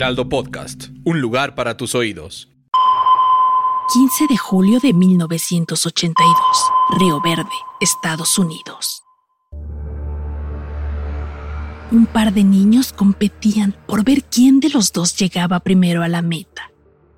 Podcast, 0.00 0.84
un 1.04 1.20
lugar 1.20 1.54
para 1.54 1.76
tus 1.76 1.94
oídos. 1.94 2.48
15 3.92 4.28
de 4.30 4.36
julio 4.38 4.80
de 4.80 4.94
1982, 4.94 6.26
Río 6.98 7.20
Verde, 7.20 7.50
Estados 7.80 8.38
Unidos. 8.38 9.02
Un 11.92 12.06
par 12.06 12.32
de 12.32 12.44
niños 12.44 12.94
competían 12.94 13.76
por 13.86 14.02
ver 14.02 14.24
quién 14.24 14.60
de 14.60 14.70
los 14.70 14.90
dos 14.90 15.14
llegaba 15.18 15.60
primero 15.60 16.02
a 16.02 16.08
la 16.08 16.22
meta. 16.22 16.72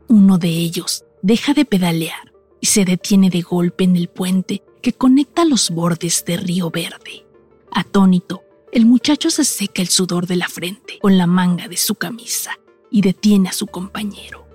Uno 0.09 0.39
de 0.39 0.49
ellos 0.49 1.05
deja 1.23 1.55
de 1.55 1.65
pedalear 1.65 2.33
y 2.61 2.67
se 2.67 2.85
detiene 2.85 3.31
de 3.31 3.43
golpe 3.43 3.85
en 3.85 3.95
el 3.95 4.09
puente 4.09 4.65
que 4.83 4.93
conecta 4.93 5.45
los 5.45 5.71
bordes 5.71 6.25
de 6.25 6.37
Río 6.37 6.73
Verde. 6.73 7.25
Atónito, 7.71 8.43
el 8.73 8.87
muchacho 8.87 9.31
se 9.31 9.45
seca 9.45 9.83
el 9.83 9.89
sudor 9.89 10.27
de 10.27 10.35
la 10.35 10.49
frente 10.49 10.99
con 11.01 11.17
la 11.17 11.29
manga 11.29 11.69
de 11.69 11.77
su 11.77 11.95
camisa 11.95 12.59
y 12.93 13.01
detiene 13.01 13.49
a 13.49 13.53
su 13.53 13.67
compañero. 13.67 14.47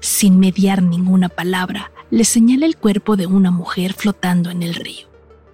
Sin 0.00 0.38
mediar 0.38 0.82
ninguna 0.82 1.28
palabra, 1.28 1.90
le 2.10 2.24
señala 2.24 2.66
el 2.66 2.76
cuerpo 2.76 3.16
de 3.16 3.26
una 3.26 3.50
mujer 3.50 3.94
flotando 3.94 4.50
en 4.50 4.62
el 4.62 4.74
río, 4.74 5.08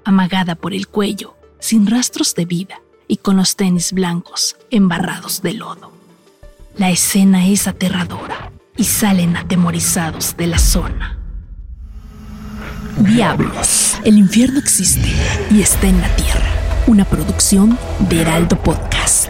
amagada 0.05 0.55
por 0.55 0.75
el 0.75 0.89
cuello, 0.89 1.37
sin 1.59 1.87
rastros 1.87 2.35
de 2.35 2.45
vida 2.45 2.83
y 3.09 3.19
con 3.19 3.37
los 3.37 3.57
tenis 3.57 3.93
blancos 3.93 4.57
embarrados 4.71 5.41
de 5.41 5.55
lodo. 5.55 5.93
La 6.77 6.91
escena 6.91 7.47
es 7.49 7.67
aterradora 7.69 8.53
y 8.77 8.85
salen 8.85 9.37
atemorizados 9.37 10.37
de 10.37 10.49
la 10.49 10.59
zona. 10.59 11.19
Diablos, 12.99 13.99
el 14.05 14.19
infierno 14.19 14.59
existe 14.59 15.09
y 15.51 15.63
está 15.63 15.87
en 15.87 16.01
la 16.01 16.15
tierra. 16.17 16.49
Una 16.87 17.05
producción 17.05 17.79
de 18.09 18.21
Heraldo 18.21 18.61
Podcast. 18.63 19.24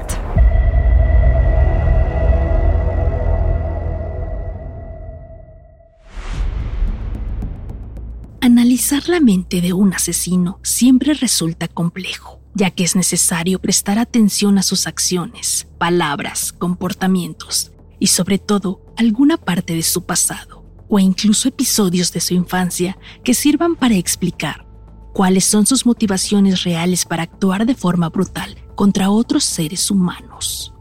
Analizar 8.65 9.11
la 9.11 9.21
mente 9.21 9.61
de 9.61 9.75
un 9.75 9.93
asesino 9.93 10.59
siempre 10.63 11.13
resulta 11.13 11.69
complejo, 11.69 12.41
ya 12.55 12.71
que 12.71 12.83
es 12.83 12.97
necesario 12.97 13.59
prestar 13.59 13.99
atención 13.99 14.57
a 14.57 14.63
sus 14.63 14.87
acciones, 14.87 15.69
palabras, 15.77 16.51
comportamientos 16.51 17.73
y 17.99 18.07
sobre 18.07 18.39
todo 18.39 18.81
alguna 18.97 19.37
parte 19.37 19.75
de 19.75 19.83
su 19.83 20.07
pasado 20.07 20.65
o 20.89 20.99
incluso 20.99 21.47
episodios 21.47 22.11
de 22.15 22.23
su 22.23 22.33
infancia 22.33 22.97
que 23.23 23.35
sirvan 23.35 23.77
para 23.77 23.97
explicar 23.97 24.67
cuáles 25.13 25.45
son 25.45 25.67
sus 25.67 25.85
motivaciones 25.85 26.65
reales 26.65 27.05
para 27.05 27.25
actuar 27.25 27.67
de 27.67 27.75
forma 27.75 28.09
brutal 28.09 28.57
contra 28.77 29.11
otros 29.11 29.45
seres 29.45 29.91
humanos. 29.91 30.73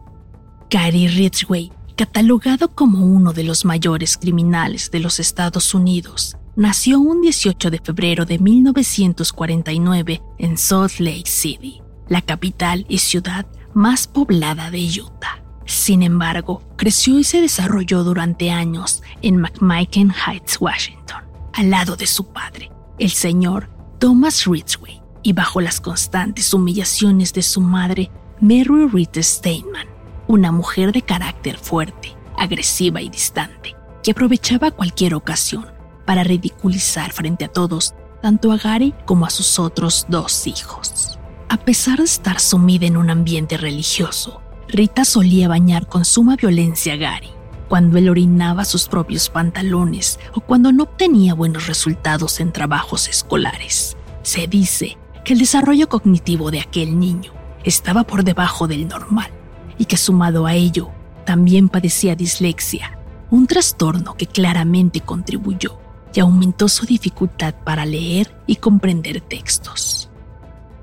Gary 0.70 1.09
Ridgway, 1.09 1.73
catalogado 1.97 2.73
como 2.73 3.06
uno 3.06 3.34
de 3.34 3.44
los 3.44 3.66
mayores 3.66 4.16
criminales 4.18 4.90
de 4.90 5.00
los 5.02 5.20
Estados 5.20 5.73
Unidos, 5.73 6.38
nació 6.56 7.00
un 7.00 7.22
18 7.22 7.72
de 7.72 7.80
febrero 7.80 8.25
de 8.25 8.38
1949 8.38 10.22
en 10.38 10.58
Salt 10.58 11.00
Lake 11.00 11.30
City, 11.30 11.81
la 12.08 12.22
capital 12.22 12.86
y 12.88 13.00
ciudad 13.00 13.46
más 13.74 14.08
poblada 14.08 14.69
de 14.69 14.86
Utah. 15.02 15.41
Sin 15.66 16.03
embargo, 16.03 16.62
creció 16.75 17.18
y 17.18 17.24
se 17.24 17.41
desarrolló 17.41 18.03
durante 18.03 18.52
años 18.52 19.02
en 19.22 19.38
McMicken 19.38 20.12
Heights, 20.12 20.58
Washington, 20.59 21.24
al 21.53 21.69
lado 21.69 21.96
de 21.96 22.06
su 22.06 22.28
padre, 22.28 22.72
el 23.00 23.12
señor 23.12 23.70
Thomas 24.00 24.46
Ridgway, 24.46 25.02
y 25.24 25.34
bajo 25.34 25.62
las 25.62 25.80
constantes 25.80 26.53
humillaciones 26.53 27.34
de 27.34 27.41
su 27.41 27.62
madre, 27.62 28.12
Mary 28.41 28.88
Reed 28.91 29.18
Steinman, 29.18 29.88
una 30.28 30.52
mujer 30.52 30.91
de 30.91 31.02
carácter 31.02 31.58
fuerte, 31.58 32.16
agresiva 32.38 33.02
y 33.02 33.09
distante, 33.09 33.75
que 34.03 34.12
aprovechaba 34.12 34.72
cualquier 34.72 35.16
ocasión 35.16 35.66
para 36.06 36.24
ridiculizar 36.24 37.12
frente 37.12 37.46
a 37.46 37.47
todos 37.47 37.94
tanto 38.22 38.52
a 38.52 38.58
Gary 38.58 38.94
como 39.06 39.25
a 39.25 39.30
sus 39.30 39.59
otros 39.59 40.06
dos 40.08 40.47
hijos. 40.47 41.19
A 41.50 41.58
pesar 41.58 42.00
de 42.00 42.06
estar 42.06 42.40
sumida 42.40 42.86
en 42.86 42.97
un 42.97 43.09
ambiente 43.09 43.58
religioso, 43.58 44.41
Rita 44.69 45.06
solía 45.06 45.47
bañar 45.47 45.88
con 45.88 46.06
suma 46.06 46.36
violencia 46.36 46.94
a 46.94 46.97
Gary 46.97 47.30
cuando 47.68 47.97
él 47.97 48.09
orinaba 48.09 48.66
sus 48.66 48.88
propios 48.88 49.30
pantalones 49.30 50.19
o 50.34 50.41
cuando 50.41 50.72
no 50.72 50.84
obtenía 50.84 51.34
buenos 51.34 51.68
resultados 51.68 52.40
en 52.40 52.52
trabajos 52.52 53.08
escolares. 53.08 53.97
Se 54.22 54.47
dice 54.47 54.97
que 55.25 55.34
el 55.34 55.40
desarrollo 55.40 55.90
cognitivo 55.90 56.52
de 56.52 56.62
aquel 56.62 57.00
niño 57.00 57.34
estaba 57.64 58.03
por 58.03 58.24
debajo 58.24 58.68
del 58.68 58.88
normal 58.88 59.31
y 59.78 59.85
que 59.85 59.97
sumado 59.97 60.46
a 60.46 60.53
ello 60.53 60.91
también 61.25 61.68
padecía 61.68 62.16
dislexia, 62.16 62.97
un 63.31 63.47
trastorno 63.47 64.16
que 64.16 64.28
claramente 64.28 65.02
contribuyó 65.02 65.80
y 66.13 66.19
aumentó 66.19 66.68
su 66.69 66.85
dificultad 66.85 67.56
para 67.63 67.85
leer 67.85 68.35
y 68.47 68.57
comprender 68.57 69.22
textos. 69.22 70.09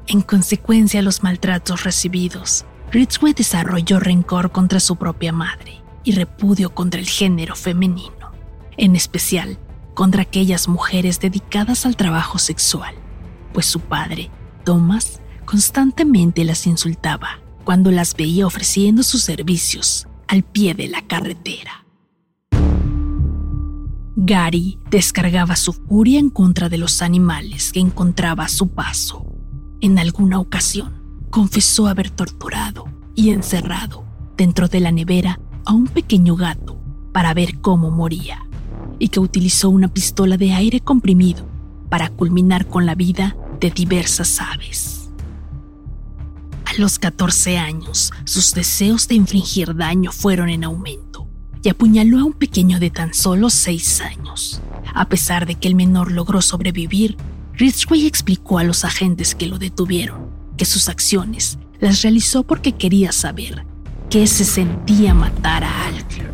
En 0.07 0.23
consecuencia 0.23 1.01
a 1.01 1.03
los 1.03 1.23
maltratos 1.23 1.85
recibidos, 1.85 2.65
Ridgway 2.91 3.33
desarrolló 3.33 4.01
rencor 4.01 4.51
contra 4.51 4.81
su 4.81 4.97
propia 4.97 5.33
madre 5.33 5.81
y 6.03 6.13
repudio 6.13 6.75
contra 6.75 7.01
el 7.01 7.09
género 7.09 7.55
femenino, 7.55 8.33
en 8.77 8.97
especial 8.97 9.59
contra 9.95 10.23
aquellas 10.23 10.67
mujeres 10.67 11.21
dedicadas 11.21 11.87
al 11.87 11.97
trabajo 11.97 12.39
sexual, 12.39 12.95
pues 13.53 13.67
su 13.67 13.81
padre, 13.81 14.31
Thomas, 14.65 15.21
constantemente 15.45 16.45
las 16.45 16.67
insultaba 16.67 17.41
cuando 17.65 17.91
las 17.91 18.15
veía 18.15 18.47
ofreciendo 18.47 19.03
sus 19.03 19.23
servicios 19.23 20.09
al 20.27 20.43
pie 20.43 20.75
de 20.75 20.89
la 20.89 21.03
carretera. 21.03 21.85
Gary 24.23 24.79
descargaba 24.91 25.57
su 25.57 25.73
furia 25.73 26.19
en 26.19 26.29
contra 26.29 26.69
de 26.69 26.77
los 26.77 27.01
animales 27.01 27.73
que 27.73 27.81
encontraba 27.81 28.45
a 28.45 28.49
su 28.49 28.69
paso. 28.69 29.25
En 29.81 29.99
alguna 29.99 30.39
ocasión, 30.41 30.93
confesó 31.31 31.87
haber 31.87 32.11
torturado 32.11 32.85
y 33.15 33.31
encerrado 33.31 34.05
dentro 34.37 34.69
de 34.69 34.81
la 34.81 34.93
nevera 34.93 35.41
a 35.65 35.73
un 35.73 35.87
pequeño 35.87 36.37
gato 36.37 36.79
para 37.13 37.33
ver 37.33 37.63
cómo 37.63 37.91
moría, 37.91 38.47
y 38.99 39.09
que 39.09 39.21
utilizó 39.21 39.71
una 39.71 39.89
pistola 39.89 40.37
de 40.37 40.53
aire 40.53 40.81
comprimido 40.81 41.49
para 41.89 42.11
culminar 42.11 42.67
con 42.67 42.85
la 42.85 42.95
vida 42.95 43.39
de 43.59 43.71
diversas 43.71 44.39
aves. 44.39 45.09
A 46.67 46.79
los 46.79 46.99
14 46.99 47.57
años, 47.57 48.13
sus 48.25 48.53
deseos 48.53 49.09
de 49.09 49.15
infringir 49.15 49.75
daño 49.75 50.13
fueron 50.13 50.51
en 50.51 50.65
aumento 50.65 51.10
y 51.63 51.69
apuñaló 51.69 52.21
a 52.21 52.25
un 52.25 52.33
pequeño 52.33 52.79
de 52.79 52.91
tan 52.91 53.15
solo 53.15 53.51
seis 53.51 54.01
años. 54.01 54.61
A 54.95 55.09
pesar 55.09 55.47
de 55.47 55.55
que 55.55 55.69
el 55.69 55.75
menor 55.75 56.11
logró 56.13 56.41
sobrevivir, 56.43 57.17
Ridgway 57.55 58.07
explicó 58.07 58.59
a 58.59 58.65
los 58.65 58.85
agentes 58.85 59.35
que 59.35 59.47
lo 59.47 59.59
detuvieron 59.59 60.31
que 60.57 60.65
sus 60.65 60.89
acciones 60.89 61.59
las 61.79 62.03
realizó 62.03 62.43
porque 62.43 62.73
quería 62.73 63.13
saber 63.13 63.65
qué 64.11 64.27
se 64.27 64.45
sentía 64.45 65.15
matar 65.15 65.65
a 65.65 65.87
alguien. 65.87 66.31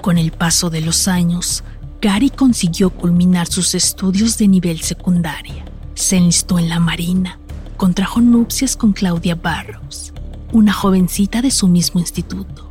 Con 0.00 0.18
el 0.18 0.32
paso 0.32 0.70
de 0.70 0.80
los 0.80 1.06
años, 1.06 1.62
Gary 2.00 2.30
consiguió 2.30 2.90
culminar 2.90 3.46
sus 3.46 3.74
estudios 3.74 4.38
de 4.38 4.48
nivel 4.48 4.80
secundaria. 4.80 5.64
Se 5.94 6.16
enlistó 6.16 6.58
en 6.58 6.68
la 6.68 6.80
Marina, 6.80 7.38
contrajo 7.76 8.20
nupcias 8.20 8.76
con 8.76 8.92
Claudia 8.92 9.36
Barrows, 9.36 10.12
una 10.50 10.72
jovencita 10.72 11.42
de 11.42 11.50
su 11.50 11.68
mismo 11.68 12.00
instituto 12.00 12.70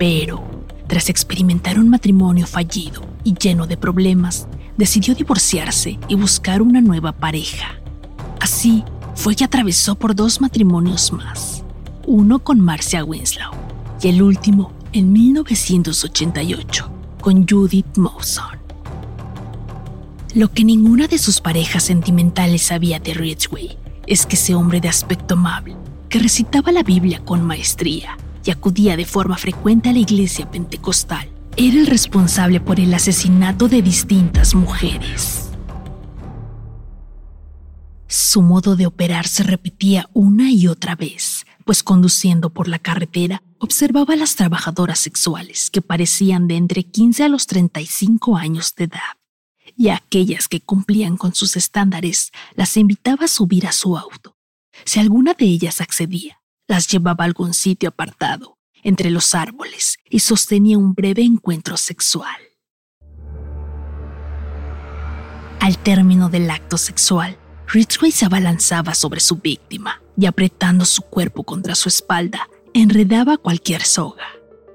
pero, 0.00 0.42
tras 0.90 1.08
experimentar 1.08 1.78
un 1.78 1.88
matrimonio 1.88 2.48
fallido 2.48 3.06
y 3.22 3.34
lleno 3.34 3.68
de 3.68 3.76
problemas, 3.76 4.48
decidió 4.76 5.14
divorciarse 5.14 6.00
y 6.08 6.16
buscar 6.16 6.60
una 6.62 6.80
nueva 6.80 7.12
pareja. 7.12 7.76
Así 8.40 8.82
fue 9.14 9.36
que 9.36 9.44
atravesó 9.44 9.94
por 9.94 10.16
dos 10.16 10.40
matrimonios 10.40 11.12
más, 11.12 11.62
uno 12.08 12.40
con 12.40 12.58
Marcia 12.58 13.04
Winslow 13.04 13.52
y 14.02 14.08
el 14.08 14.20
último 14.20 14.72
en 14.92 15.12
1988 15.12 16.90
con 17.20 17.46
Judith 17.46 17.96
Mawson. 17.96 18.58
Lo 20.34 20.50
que 20.50 20.64
ninguna 20.64 21.06
de 21.06 21.18
sus 21.18 21.40
parejas 21.40 21.84
sentimentales 21.84 22.62
sabía 22.62 22.98
de 22.98 23.14
Ridgway 23.14 23.78
es 24.08 24.26
que 24.26 24.34
ese 24.34 24.56
hombre 24.56 24.80
de 24.80 24.88
aspecto 24.88 25.34
amable 25.34 25.76
que 26.08 26.18
recitaba 26.18 26.72
la 26.72 26.82
Biblia 26.82 27.20
con 27.24 27.46
maestría 27.46 28.16
y 28.44 28.50
acudía 28.50 28.96
de 28.96 29.04
forma 29.04 29.36
frecuente 29.36 29.88
a 29.88 29.92
la 29.92 29.98
iglesia 29.98 30.50
pentecostal. 30.50 31.28
Era 31.56 31.78
el 31.78 31.86
responsable 31.86 32.60
por 32.60 32.80
el 32.80 32.92
asesinato 32.94 33.68
de 33.68 33.82
distintas 33.82 34.54
mujeres. 34.54 35.50
Su 38.06 38.42
modo 38.42 38.74
de 38.74 38.86
operar 38.86 39.28
se 39.28 39.44
repetía 39.44 40.08
una 40.12 40.50
y 40.50 40.66
otra 40.66 40.96
vez, 40.96 41.46
pues 41.64 41.82
conduciendo 41.84 42.50
por 42.50 42.66
la 42.66 42.80
carretera 42.80 43.42
observaba 43.58 44.14
a 44.14 44.16
las 44.16 44.34
trabajadoras 44.34 44.98
sexuales 44.98 45.70
que 45.70 45.82
parecían 45.82 46.48
de 46.48 46.56
entre 46.56 46.82
15 46.82 47.24
a 47.24 47.28
los 47.28 47.46
35 47.46 48.36
años 48.36 48.74
de 48.74 48.84
edad, 48.84 49.18
y 49.76 49.90
a 49.90 49.96
aquellas 49.96 50.48
que 50.48 50.60
cumplían 50.60 51.16
con 51.16 51.34
sus 51.34 51.56
estándares 51.56 52.32
las 52.54 52.76
invitaba 52.76 53.26
a 53.26 53.28
subir 53.28 53.66
a 53.68 53.72
su 53.72 53.96
auto. 53.96 54.36
Si 54.84 54.98
alguna 54.98 55.34
de 55.34 55.44
ellas 55.44 55.80
accedía, 55.80 56.39
las 56.70 56.86
llevaba 56.86 57.24
a 57.24 57.26
algún 57.26 57.52
sitio 57.52 57.88
apartado, 57.88 58.56
entre 58.84 59.10
los 59.10 59.34
árboles, 59.34 59.98
y 60.08 60.20
sostenía 60.20 60.78
un 60.78 60.94
breve 60.94 61.22
encuentro 61.22 61.76
sexual. 61.76 62.36
Al 65.58 65.78
término 65.78 66.28
del 66.28 66.48
acto 66.48 66.78
sexual, 66.78 67.36
Ridgway 67.66 68.12
se 68.12 68.24
abalanzaba 68.24 68.94
sobre 68.94 69.18
su 69.18 69.36
víctima 69.36 70.00
y 70.16 70.26
apretando 70.26 70.84
su 70.84 71.02
cuerpo 71.02 71.42
contra 71.42 71.74
su 71.74 71.88
espalda, 71.88 72.48
enredaba 72.72 73.36
cualquier 73.36 73.82
soga, 73.82 74.28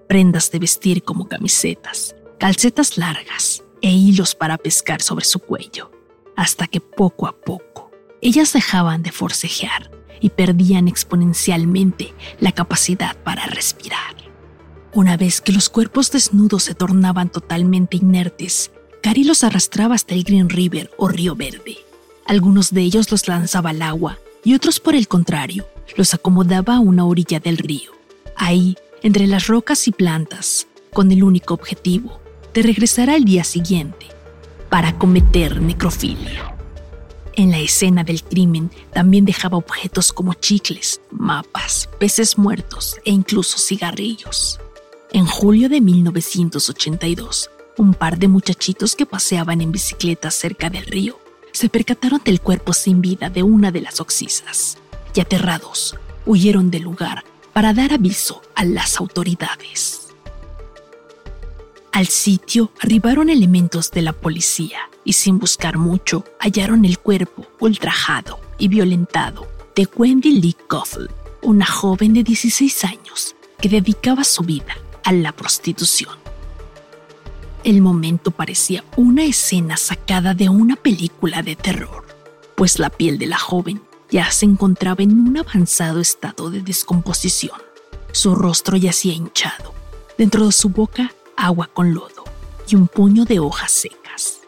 prendas 0.09 0.51
de 0.51 0.59
vestir 0.59 1.01
como 1.01 1.30
camisetas, 1.30 2.13
calcetas 2.38 2.97
largas 2.97 3.63
e 3.81 3.89
hilos 3.89 4.36
para 4.36 4.57
pescar 4.57 5.01
sobre 5.01 5.24
su 5.24 5.39
cuello, 5.39 5.92
hasta 6.36 6.68
que 6.68 6.81
poco 6.81 7.25
a 7.25 7.39
poco 7.39 7.89
ellas 8.21 8.51
dejaban 8.51 9.01
de 9.01 9.13
forcejear 9.13 9.94
y 10.19 10.29
perdían 10.29 10.88
exponencialmente 10.88 12.13
la 12.39 12.51
capacidad 12.51 13.15
para 13.17 13.45
respirar. 13.45 14.15
Una 14.94 15.17
vez 15.17 15.41
que 15.41 15.51
los 15.51 15.69
cuerpos 15.69 16.12
desnudos 16.12 16.63
se 16.63 16.73
tornaban 16.73 17.29
totalmente 17.29 17.97
inertes, 17.97 18.71
Cari 19.01 19.23
los 19.23 19.44
arrastraba 19.44 19.94
hasta 19.95 20.15
el 20.15 20.23
Green 20.23 20.50
River 20.50 20.89
o 20.97 21.07
Río 21.07 21.35
Verde. 21.35 21.77
Algunos 22.25 22.73
de 22.73 22.81
ellos 22.81 23.12
los 23.12 23.27
lanzaba 23.27 23.71
al 23.71 23.81
agua 23.81 24.17
y 24.44 24.53
otros, 24.56 24.79
por 24.79 24.95
el 24.95 25.07
contrario, 25.07 25.67
los 25.97 26.13
acomodaba 26.13 26.77
a 26.77 26.79
una 26.79 27.06
orilla 27.06 27.39
del 27.39 27.57
río. 27.57 27.91
Ahí, 28.35 28.77
entre 29.03 29.27
las 29.27 29.47
rocas 29.47 29.88
y 29.88 29.91
plantas, 29.91 30.68
con 30.94 31.11
el 31.11 31.23
único 31.23 31.53
objetivo 31.53 32.19
de 32.53 32.63
regresar 32.63 33.09
al 33.09 33.25
día 33.25 33.44
siguiente 33.44 34.07
para 34.69 34.97
cometer 34.97 35.61
necrofilia. 35.61 36.55
En 37.37 37.51
la 37.51 37.59
escena 37.59 38.05
del 38.05 38.23
crimen 38.23 38.71
también 38.93 39.25
dejaba 39.25 39.57
objetos 39.57 40.13
como 40.13 40.35
chicles, 40.35 41.01
mapas, 41.11 41.89
peces 41.99 42.37
muertos 42.37 42.95
e 43.03 43.11
incluso 43.11 43.57
cigarrillos. 43.57 44.61
En 45.11 45.25
julio 45.25 45.67
de 45.67 45.81
1982, 45.81 47.49
un 47.77 47.93
par 47.93 48.17
de 48.17 48.29
muchachitos 48.29 48.95
que 48.95 49.05
paseaban 49.05 49.59
en 49.59 49.73
bicicleta 49.73 50.31
cerca 50.31 50.69
del 50.69 50.85
río 50.85 51.19
se 51.51 51.67
percataron 51.67 52.21
del 52.23 52.39
cuerpo 52.39 52.71
sin 52.71 53.01
vida 53.01 53.29
de 53.29 53.43
una 53.43 53.71
de 53.71 53.81
las 53.81 53.99
oxisas 53.99 54.77
y 55.13 55.19
aterrados 55.19 55.97
huyeron 56.25 56.71
del 56.71 56.83
lugar 56.83 57.25
para 57.51 57.73
dar 57.73 57.93
aviso 57.93 58.41
a 58.55 58.63
las 58.63 58.97
autoridades. 58.97 60.05
Al 61.95 62.07
sitio 62.07 62.74
arribaron 62.81 63.30
elementos 63.30 63.89
de 63.89 64.01
la 64.01 64.12
policía 64.12 64.80
y 65.06 65.13
sin 65.13 65.39
buscar 65.39 65.77
mucho 65.77 66.25
hallaron 66.42 66.83
el 66.83 67.00
cuerpo 67.00 67.47
ultrajado 67.62 68.42
y 68.57 68.68
violentado 68.68 69.47
de 69.77 69.88
Wendy 69.95 70.42
Lee 70.42 70.57
Coffle, 70.68 71.07
una 71.42 71.65
joven 71.65 72.13
de 72.13 72.24
16 72.24 72.83
años 72.83 73.38
que 73.62 73.69
dedicaba 73.69 74.25
su 74.25 74.44
vida 74.44 74.75
a 75.06 75.13
la 75.13 75.31
prostitución. 75.31 76.12
El 77.63 77.81
momento 77.81 78.31
parecía 78.31 78.83
una 78.97 79.24
escena 79.24 79.77
sacada 79.77 80.33
de 80.33 80.50
una 80.50 80.75
película 80.75 81.44
de 81.44 81.56
terror, 81.56 82.06
pues 82.56 82.77
la 82.77 82.89
piel 82.89 83.18
de 83.18 83.27
la 83.27 83.38
joven 83.38 83.81
ya 84.12 84.30
se 84.31 84.44
encontraba 84.44 85.01
en 85.01 85.18
un 85.18 85.38
avanzado 85.38 86.01
estado 86.01 86.50
de 86.50 86.59
descomposición. 86.59 87.57
Su 88.12 88.36
rostro 88.36 88.75
yacía 88.75 89.13
hinchado, 89.13 89.74
dentro 90.18 90.47
de 90.47 90.51
su 90.51 90.68
boca 90.68 91.14
agua 91.37 91.69
con 91.73 91.93
lodo 91.93 92.23
y 92.67 92.75
un 92.75 92.87
puño 92.87 93.25
de 93.25 93.39
hojas 93.39 93.71
secas. 93.71 94.39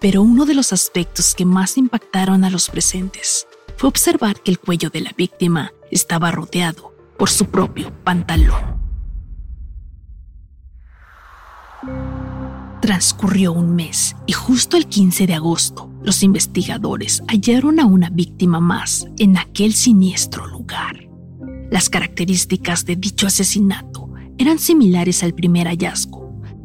Pero 0.00 0.22
uno 0.22 0.44
de 0.44 0.54
los 0.54 0.72
aspectos 0.72 1.34
que 1.34 1.44
más 1.44 1.78
impactaron 1.78 2.44
a 2.44 2.50
los 2.50 2.68
presentes 2.68 3.46
fue 3.76 3.88
observar 3.88 4.40
que 4.40 4.50
el 4.50 4.58
cuello 4.58 4.90
de 4.90 5.00
la 5.00 5.12
víctima 5.16 5.72
estaba 5.90 6.30
rodeado 6.30 6.94
por 7.18 7.30
su 7.30 7.46
propio 7.46 7.92
pantalón. 8.04 8.82
Transcurrió 12.80 13.52
un 13.52 13.74
mes 13.74 14.14
y 14.26 14.32
justo 14.32 14.76
el 14.76 14.86
15 14.86 15.26
de 15.26 15.34
agosto, 15.34 15.90
los 16.02 16.22
investigadores 16.22 17.22
hallaron 17.28 17.80
a 17.80 17.86
una 17.86 18.10
víctima 18.10 18.60
más 18.60 19.06
en 19.18 19.38
aquel 19.38 19.72
siniestro 19.72 20.46
lugar. 20.46 21.08
Las 21.70 21.88
características 21.88 22.84
de 22.84 22.96
dicho 22.96 23.26
asesinato 23.26 24.10
eran 24.36 24.58
similares 24.58 25.22
al 25.22 25.32
primer 25.32 25.66
hallazgo, 25.66 26.03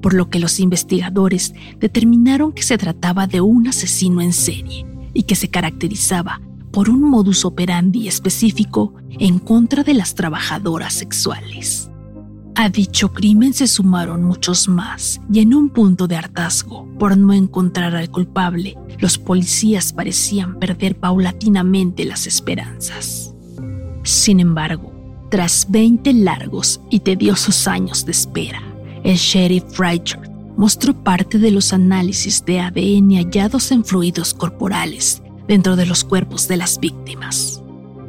por 0.01 0.13
lo 0.13 0.29
que 0.29 0.39
los 0.39 0.59
investigadores 0.59 1.53
determinaron 1.79 2.51
que 2.51 2.63
se 2.63 2.77
trataba 2.77 3.27
de 3.27 3.41
un 3.41 3.67
asesino 3.67 4.21
en 4.21 4.33
serie 4.33 4.85
y 5.13 5.23
que 5.23 5.35
se 5.35 5.49
caracterizaba 5.49 6.41
por 6.71 6.89
un 6.89 7.01
modus 7.01 7.45
operandi 7.45 8.07
específico 8.07 8.93
en 9.11 9.39
contra 9.39 9.83
de 9.83 9.93
las 9.93 10.15
trabajadoras 10.15 10.93
sexuales. 10.93 11.89
A 12.55 12.69
dicho 12.69 13.13
crimen 13.13 13.53
se 13.53 13.67
sumaron 13.67 14.23
muchos 14.23 14.67
más 14.67 15.21
y 15.31 15.39
en 15.39 15.53
un 15.53 15.69
punto 15.69 16.07
de 16.07 16.17
hartazgo 16.17 16.87
por 16.99 17.17
no 17.17 17.31
encontrar 17.31 17.95
al 17.95 18.11
culpable, 18.11 18.77
los 18.97 19.17
policías 19.17 19.93
parecían 19.93 20.59
perder 20.59 20.99
paulatinamente 20.99 22.03
las 22.03 22.27
esperanzas. 22.27 23.33
Sin 24.03 24.41
embargo, 24.41 24.91
tras 25.29 25.67
20 25.69 26.11
largos 26.13 26.81
y 26.89 26.99
tediosos 26.99 27.67
años 27.67 28.05
de 28.05 28.11
espera, 28.11 28.61
el 29.03 29.15
sheriff 29.15 29.79
Richard 29.79 30.29
mostró 30.57 30.93
parte 30.93 31.39
de 31.39 31.51
los 31.51 31.71
análisis 31.71 32.43
de 32.43 32.59
ADN 32.59 33.15
hallados 33.15 33.71
en 33.71 33.85
fluidos 33.85 34.33
corporales 34.33 35.21
dentro 35.47 35.75
de 35.75 35.85
los 35.85 36.03
cuerpos 36.03 36.47
de 36.47 36.57
las 36.57 36.79
víctimas. 36.79 37.61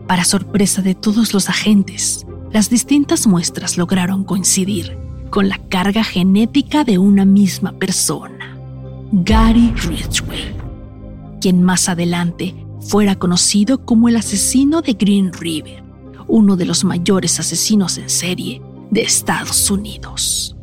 Para 0.06 0.24
sorpresa 0.24 0.82
de 0.82 0.94
todos 0.94 1.32
los 1.32 1.48
agentes, 1.48 2.26
las 2.52 2.68
distintas 2.68 3.26
muestras 3.26 3.78
lograron 3.78 4.24
coincidir 4.24 4.98
con 5.30 5.48
la 5.48 5.58
carga 5.68 6.02
genética 6.02 6.82
de 6.82 6.98
una 6.98 7.24
misma 7.24 7.72
persona, 7.72 8.58
Gary 9.12 9.72
Ridgway, 9.76 10.56
quien 11.40 11.62
más 11.62 11.88
adelante 11.88 12.54
fuera 12.80 13.14
conocido 13.14 13.84
como 13.84 14.08
el 14.08 14.16
asesino 14.16 14.82
de 14.82 14.94
Green 14.94 15.32
River, 15.32 15.84
uno 16.26 16.56
de 16.56 16.64
los 16.64 16.82
mayores 16.82 17.38
asesinos 17.38 17.96
en 17.98 18.10
serie 18.10 18.60
de 18.90 19.02
Estados 19.02 19.70
Unidos. 19.70 20.56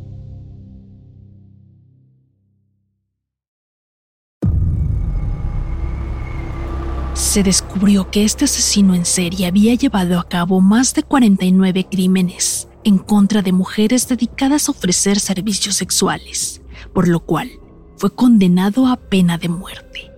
Se 7.28 7.42
descubrió 7.42 8.10
que 8.10 8.24
este 8.24 8.46
asesino 8.46 8.94
en 8.94 9.04
serie 9.04 9.46
había 9.46 9.74
llevado 9.74 10.18
a 10.18 10.26
cabo 10.26 10.62
más 10.62 10.94
de 10.94 11.02
49 11.02 11.86
crímenes 11.90 12.68
en 12.84 12.96
contra 12.96 13.42
de 13.42 13.52
mujeres 13.52 14.08
dedicadas 14.08 14.66
a 14.66 14.72
ofrecer 14.72 15.20
servicios 15.20 15.74
sexuales, 15.74 16.62
por 16.94 17.06
lo 17.06 17.20
cual 17.20 17.50
fue 17.98 18.14
condenado 18.14 18.86
a 18.86 18.96
pena 18.96 19.36
de 19.36 19.50
muerte. 19.50 20.10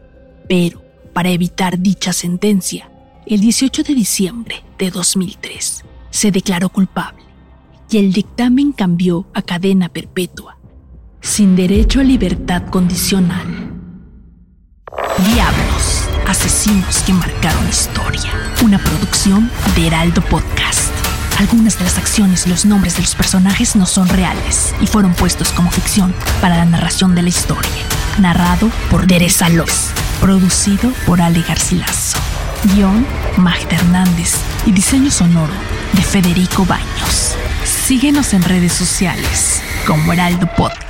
Pero, 0.48 0.84
para 1.12 1.30
evitar 1.30 1.80
dicha 1.80 2.12
sentencia, 2.12 2.92
el 3.26 3.40
18 3.40 3.82
de 3.82 3.94
diciembre 3.94 4.64
de 4.78 4.92
2003 4.92 5.84
se 6.10 6.30
declaró 6.30 6.68
culpable 6.68 7.24
y 7.90 7.98
el 7.98 8.12
dictamen 8.12 8.70
cambió 8.70 9.26
a 9.34 9.42
cadena 9.42 9.88
perpetua, 9.88 10.58
sin 11.20 11.56
derecho 11.56 11.98
a 11.98 12.04
libertad 12.04 12.68
condicional. 12.70 13.74
Diablos 15.34 15.69
Asesinos 16.30 17.00
que 17.00 17.12
marcaron 17.12 17.68
historia. 17.68 18.32
Una 18.62 18.78
producción 18.78 19.50
de 19.74 19.88
Heraldo 19.88 20.22
Podcast. 20.22 20.92
Algunas 21.40 21.76
de 21.76 21.82
las 21.82 21.98
acciones 21.98 22.46
y 22.46 22.50
los 22.50 22.64
nombres 22.64 22.94
de 22.94 23.02
los 23.02 23.16
personajes 23.16 23.74
no 23.74 23.84
son 23.84 24.08
reales 24.08 24.72
y 24.80 24.86
fueron 24.86 25.12
puestos 25.12 25.50
como 25.50 25.72
ficción 25.72 26.14
para 26.40 26.56
la 26.56 26.66
narración 26.66 27.16
de 27.16 27.22
la 27.22 27.30
historia. 27.30 27.82
Narrado 28.20 28.70
por 28.92 29.08
Teresa 29.08 29.48
López. 29.48 29.90
Producido 30.20 30.92
por 31.04 31.20
Ale 31.20 31.42
Garcilaso. 31.42 32.16
Guión 32.74 33.04
Magda 33.36 33.74
Hernández 33.74 34.34
y 34.66 34.70
diseño 34.70 35.10
sonoro 35.10 35.54
de 35.94 36.02
Federico 36.02 36.64
Baños. 36.64 37.34
Síguenos 37.64 38.34
en 38.34 38.44
redes 38.44 38.72
sociales 38.72 39.60
como 39.84 40.12
Heraldo 40.12 40.46
Podcast. 40.56 40.89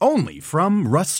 Only 0.00 0.38
from 0.38 0.86
Rust 0.86 1.16